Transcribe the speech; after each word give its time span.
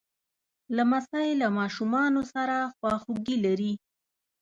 لمسی 0.75 1.29
له 1.41 1.47
ماشومانو 1.59 2.21
سره 2.33 2.57
خواخوږي 2.75 3.37
لري. 3.45 3.73